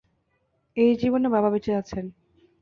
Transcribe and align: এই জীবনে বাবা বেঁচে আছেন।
এই 0.77 0.91
জীবনে 0.95 1.27
বাবা 1.29 1.49
বেঁচে 1.49 1.71
আছেন। 1.75 2.05